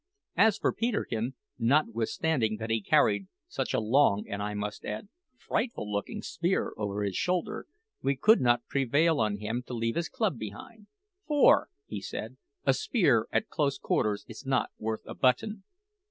[0.35, 5.91] As for Peterkin, notwithstanding that he carried such a long and, I must add, frightful
[5.93, 7.67] looking spear over his shoulder,
[8.01, 10.87] we could not prevail on him to leave his club behind;
[11.27, 11.69] "for,"
[11.99, 12.37] said he,
[12.67, 15.65] "a spear at close quarters is not worth a button."